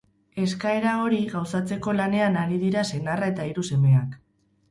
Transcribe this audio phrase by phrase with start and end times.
[0.43, 4.17] Eskaera hori gauzatzeko lanean ari dira senarra eta hiru semeak.